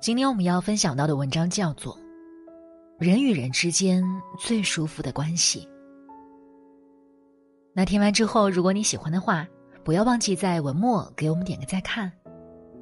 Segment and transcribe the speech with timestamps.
[0.00, 1.94] 今天我们要分享到的文章叫做
[2.98, 4.02] 《人与人之间
[4.38, 5.60] 最舒服的关系》。
[7.74, 9.46] 那听完之后，如果你喜欢的话，
[9.84, 12.10] 不要忘记在文末给我们点个再看。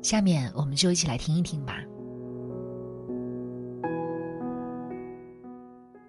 [0.00, 1.80] 下面我们就一起来听一听吧。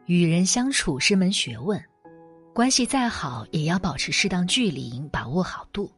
[0.05, 1.83] 与人相处是门学问，
[2.53, 5.89] 关系再好也要保持适当距离，把握好度。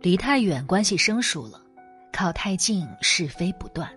[0.00, 1.60] 离太远，关系生疏了。
[2.14, 3.90] 靠太近，是非不断。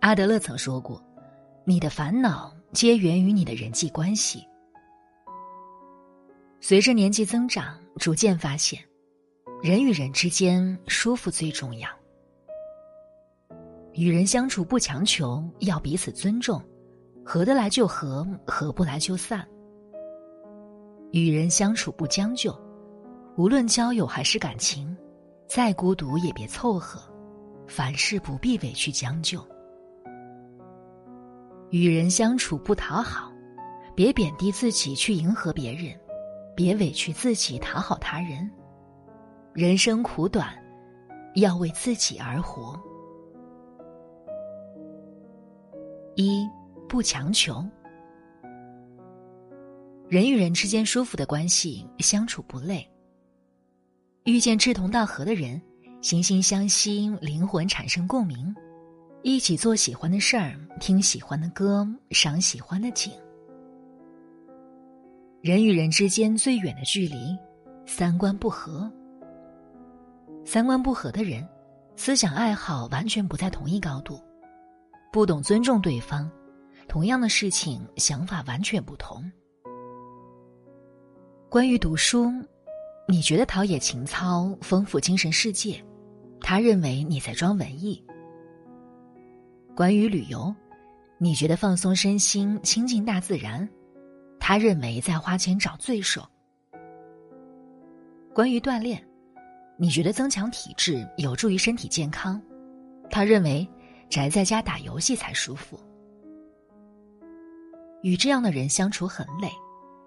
[0.00, 1.02] 阿德勒曾说过
[1.64, 4.46] ：“你的烦恼皆源于你的人际关系。”
[6.60, 8.78] 随着年纪增长，逐渐发现，
[9.62, 11.88] 人与人之间舒服最重要。
[13.94, 16.62] 与人相处不强求，要彼此尊重，
[17.24, 19.48] 合得来就合，合不来就散。
[21.12, 22.54] 与人相处不将就，
[23.38, 24.94] 无论交友还是感情。
[25.54, 26.98] 再孤独也别凑合，
[27.66, 29.46] 凡事不必委屈将就。
[31.68, 33.30] 与人相处不讨好，
[33.94, 35.94] 别贬低自己去迎合别人，
[36.56, 38.50] 别委屈自己讨好他人。
[39.52, 40.48] 人生苦短，
[41.34, 42.74] 要为自己而活。
[46.14, 46.48] 一
[46.88, 47.62] 不强求，
[50.08, 52.88] 人与人之间舒服的关系，相处不累。
[54.24, 55.60] 遇见志同道合的人，
[56.00, 58.54] 惺惺相惜，灵魂产生共鸣，
[59.22, 63.12] 一起做喜欢的事儿，听喜欢的歌，赏喜欢的景。
[65.40, 67.36] 人与人之间最远的距离，
[67.84, 68.88] 三观不合。
[70.44, 71.44] 三观不合的人，
[71.96, 74.20] 思想爱好完全不在同一高度，
[75.12, 76.30] 不懂尊重对方，
[76.86, 79.28] 同样的事情想法完全不同。
[81.48, 82.32] 关于读书。
[83.12, 85.78] 你觉得陶冶情操、丰富精神世界，
[86.40, 88.02] 他认为你在装文艺。
[89.76, 90.50] 关于旅游，
[91.18, 93.68] 你觉得放松身心、亲近大自然，
[94.40, 96.26] 他认为在花钱找罪受。
[98.32, 99.06] 关于锻炼，
[99.76, 102.40] 你觉得增强体质有助于身体健康，
[103.10, 103.68] 他认为
[104.08, 105.78] 宅在家打游戏才舒服。
[108.02, 109.50] 与这样的人相处很累，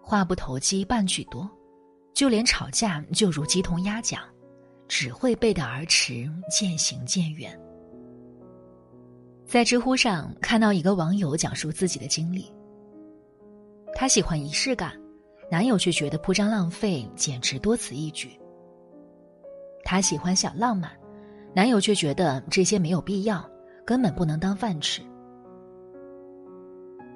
[0.01, 1.47] 话不投机半句多。
[2.15, 4.21] 就连吵架就如鸡同鸭讲，
[4.87, 7.59] 只会背道而驰，渐行渐远。
[9.45, 12.49] 在知乎上看到一个网友讲述自己的经历，
[13.93, 14.93] 她喜欢仪式感，
[15.51, 18.29] 男友却觉得铺张浪费，简直多此一举。
[19.83, 20.89] 她喜欢小浪漫，
[21.53, 23.47] 男友却觉得这些没有必要，
[23.85, 25.01] 根本不能当饭吃。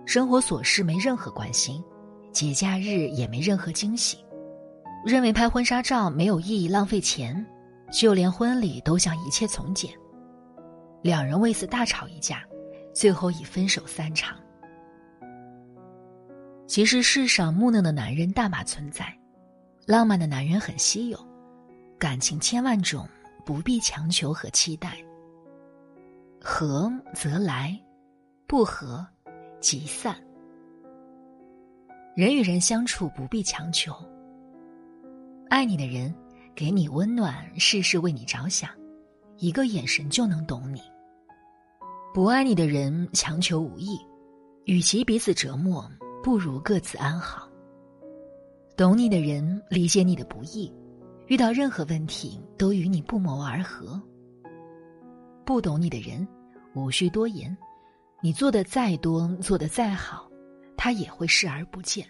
[0.06, 1.82] 生活琐事没任何关心，
[2.34, 4.18] 节假日也没任何惊喜。
[5.06, 7.46] 认为拍婚纱照没有意义，浪费钱，
[7.92, 9.92] 就连婚礼都想一切从简。
[11.02, 12.44] 两人为此大吵一架，
[12.94, 14.38] 最后以分手散场。
[16.68, 19.18] 其实世上木讷的男人大把存在，
[19.86, 21.18] 浪漫的男人很稀有，
[21.98, 23.08] 感情千万种，
[23.46, 24.98] 不必强求和期待。
[26.42, 27.78] 合则来，
[28.46, 29.06] 不合
[29.60, 30.16] 即散。
[32.16, 33.96] 人与人相处不必强求。
[35.50, 36.14] 爱你的人，
[36.56, 38.70] 给你温暖，事事为你着想，
[39.38, 40.80] 一个眼神就能懂你。
[42.14, 44.00] 不爱你的人，强求无益，
[44.66, 45.90] 与其彼此折磨，
[46.24, 47.50] 不如各自安好。
[48.78, 50.72] 懂你的人，理解你的不易，
[51.26, 54.00] 遇到任何问题都与你不谋而合。
[55.44, 56.26] 不懂你的人，
[56.76, 57.58] 无需多言，
[58.22, 60.30] 你做的再多，做的再好，
[60.78, 62.08] 他也会视而不见。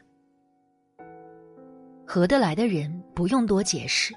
[2.11, 4.15] 合得来的人不用多解释，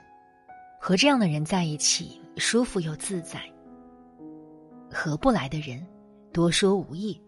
[0.81, 3.39] 和这样的人在一起舒服又自在。
[4.91, 5.87] 合不来的人，
[6.33, 7.23] 多说无益，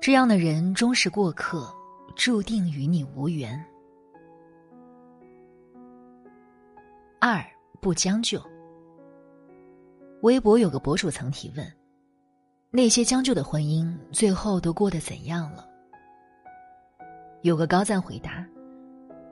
[0.00, 1.70] 这样的人终是过客，
[2.16, 3.62] 注定与你无缘。
[7.20, 7.44] 二
[7.78, 8.42] 不将就。
[10.22, 11.72] 微博有个博主曾提问：
[12.70, 15.68] 那些将就的婚姻最后都过得怎样了？
[17.42, 18.42] 有个高赞回答：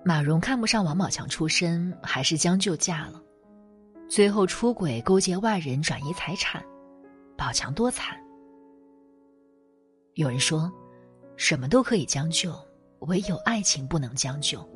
[0.09, 3.23] 马蓉看不上王宝强出身，还是将就嫁了，
[4.09, 6.65] 最后出轨勾结外人转移财产，
[7.37, 8.17] 宝强多惨。
[10.15, 10.73] 有人说，
[11.37, 12.59] 什么都可以将就，
[13.01, 14.67] 唯有爱情不能将就。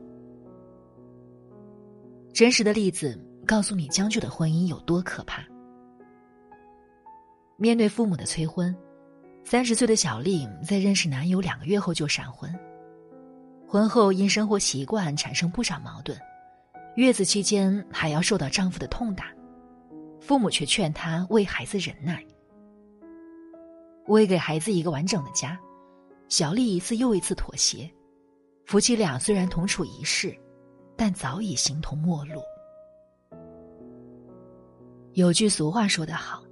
[2.34, 5.42] 真实的例子告诉你，将就的婚姻有多可怕。
[7.56, 8.76] 面对父母的催婚，
[9.44, 12.54] 三十岁的小丽在认识男友两个月后就闪婚。
[13.72, 16.14] 婚后因生活习惯产生不少矛盾，
[16.96, 19.32] 月子期间还要受到丈夫的痛打，
[20.20, 22.22] 父母却劝她为孩子忍耐。
[24.08, 25.58] 为给孩子一个完整的家，
[26.28, 27.90] 小丽一次又一次妥协。
[28.66, 30.38] 夫妻俩虽然同处一室。
[30.94, 32.42] 但早已形同陌路。
[35.14, 36.44] 有句俗话说得好：“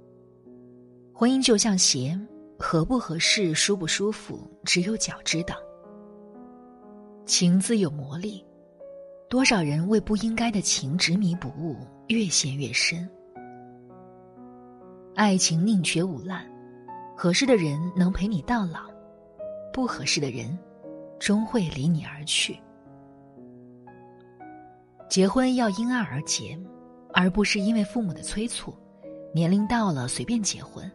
[1.13, 2.19] 婚姻就像鞋，
[2.59, 5.55] 合不合适、舒不舒服，只有脚知道。”
[7.25, 8.43] 情自有魔力，
[9.29, 11.77] 多少人为不应该的情执迷不悟，
[12.07, 13.07] 越陷越深。
[15.15, 16.43] 爱情宁缺毋滥，
[17.15, 18.89] 合适的人能陪你到老，
[19.71, 20.57] 不合适的人，
[21.19, 22.57] 终会离你而去。
[25.07, 26.57] 结婚要因爱而结，
[27.13, 28.73] 而不是因为父母的催促，
[29.33, 30.89] 年龄到了随便结婚。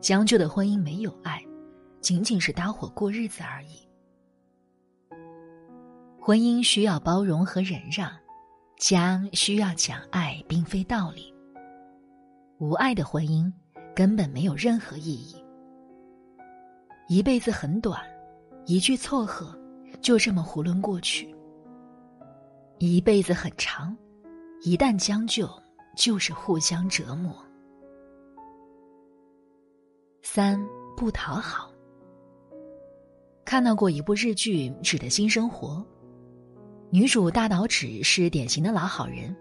[0.00, 1.42] 将就的婚姻没有爱，
[2.00, 3.85] 仅仅是搭伙过日子而已。
[6.26, 8.10] 婚姻需要包容和忍让，
[8.78, 11.32] 家需要讲爱，并非道理。
[12.58, 13.48] 无爱的婚姻
[13.94, 15.40] 根本没有任何意义。
[17.06, 18.02] 一辈子很短，
[18.64, 19.56] 一句凑合，
[20.02, 21.32] 就这么囫囵过去。
[22.78, 23.96] 一辈子很长，
[24.62, 25.48] 一旦将就，
[25.96, 27.32] 就是互相折磨。
[30.22, 30.60] 三
[30.96, 31.70] 不讨好。
[33.44, 35.68] 看到过一部日剧《指的新生活》，
[36.90, 39.34] 女主大岛纸是典型的老好人，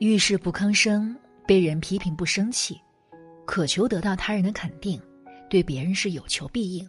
[0.00, 1.16] 遇事不吭声，
[1.46, 2.80] 被人批评不生气，
[3.46, 5.00] 渴求得到他人的肯定，
[5.48, 6.88] 对别人是有求必应。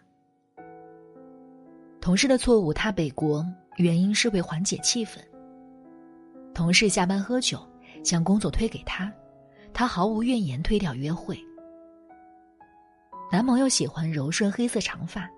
[2.01, 3.45] 同事的错误他背锅，
[3.77, 5.19] 原因是为缓解气氛。
[6.53, 7.59] 同事下班喝酒，
[8.03, 9.11] 将工作推给他，
[9.71, 11.39] 他毫无怨言推掉约会。
[13.31, 15.29] 男朋友喜欢柔顺黑色长发，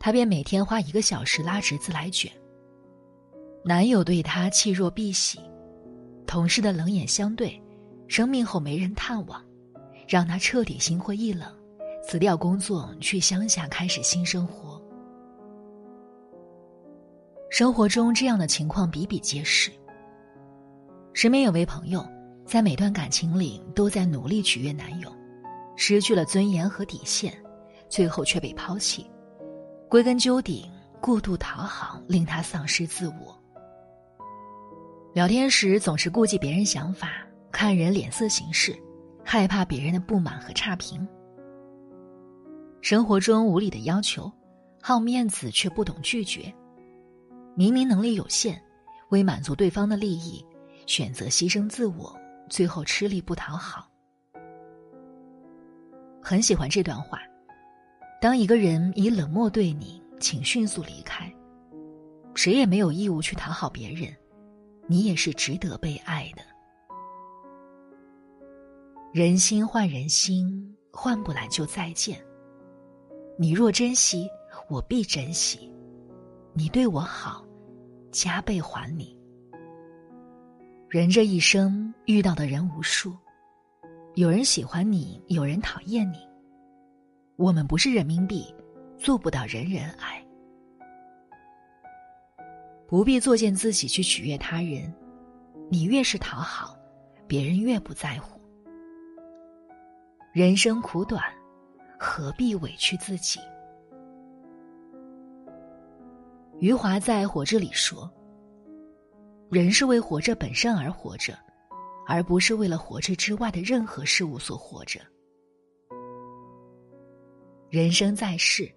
[0.00, 2.30] 他便每天花一个小时拉直自来卷。
[3.68, 5.40] 男友对她弃若敝屣，
[6.24, 7.60] 同事的冷眼相对，
[8.06, 9.44] 生病后没人探望，
[10.06, 11.52] 让他彻底心灰意冷，
[12.06, 14.80] 辞掉工作去乡下开始新生活。
[17.50, 19.72] 生活中这样的情况比比皆是。
[21.12, 22.06] 身边有位朋友，
[22.44, 25.10] 在每段感情里都在努力取悦男友，
[25.74, 27.36] 失去了尊严和底线，
[27.88, 29.04] 最后却被抛弃。
[29.88, 30.70] 归根究底，
[31.00, 33.36] 过度讨好令他丧失自我。
[35.16, 38.78] 聊天时总是顾及别人想法，看人脸色行事，
[39.24, 41.08] 害怕别人的不满和差评。
[42.82, 44.30] 生活中无理的要求，
[44.82, 46.52] 好面子却不懂拒绝。
[47.54, 48.62] 明明能力有限，
[49.08, 50.44] 为满足对方的利益。
[50.84, 52.14] 选择牺牲自我，
[52.50, 53.90] 最后吃力不讨好。
[56.22, 57.18] 很喜欢这段话：
[58.20, 61.32] 当一个人以冷漠对你，请迅速离开。
[62.34, 64.14] 谁也没有义务去讨好别人，
[64.86, 66.42] 你也是值得被爱的。
[69.12, 72.22] 人心换人心，换不来就再见。
[73.38, 74.28] 你若珍惜，
[74.68, 75.70] 我必珍惜；
[76.52, 77.44] 你对我好，
[78.10, 79.16] 加倍还你。
[80.88, 83.16] 人这一生遇到的人无数，
[84.14, 86.18] 有人喜欢你，有人讨厌你。
[87.36, 88.54] 我们不是人民币，
[88.98, 90.25] 做不到人人爱。
[92.88, 94.92] 不必作践自己去取悦他人，
[95.68, 96.78] 你越是讨好，
[97.26, 98.40] 别人越不在乎。
[100.32, 101.22] 人生苦短，
[101.98, 103.40] 何必委屈自己？
[106.60, 108.10] 余华在《活着》里说。
[109.48, 111.38] 人是为活着本身而活着，
[112.06, 115.00] 而不是为了活着之外的任何事物所活着。
[117.68, 118.68] 人生在世，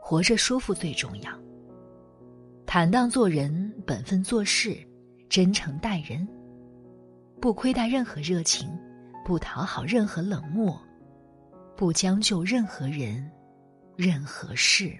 [0.00, 1.30] 活着舒服最重要。
[2.76, 4.76] 坦荡做人，本分做事，
[5.28, 6.26] 真诚待人，
[7.40, 8.68] 不亏待任何热情，
[9.24, 10.76] 不讨好任何冷漠，
[11.76, 13.30] 不将就任何人，
[13.94, 14.92] 任何事。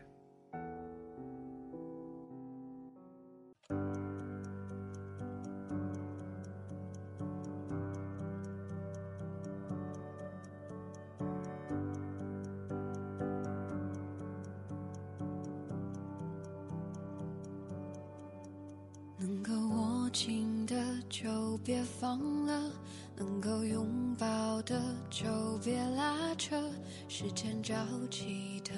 [19.16, 20.74] 能够握紧的
[21.08, 22.70] 就别放了
[23.16, 25.24] 能够拥抱的就
[25.64, 26.60] 别拉扯
[27.08, 27.74] 时间着
[28.10, 28.72] 急的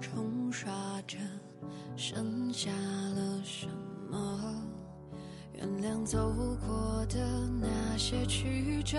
[0.00, 1.16] 冲刷着
[1.96, 3.66] 剩下了什
[4.10, 4.62] 么？
[5.54, 6.30] 原谅走
[6.66, 8.98] 过的那些曲折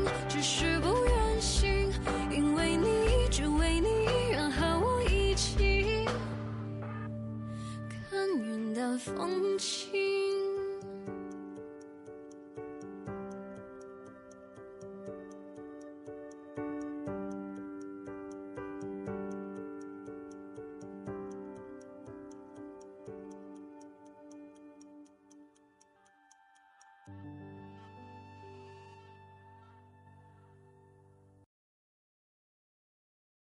[9.17, 9.50] von